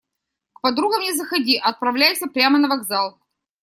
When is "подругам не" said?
0.61-1.13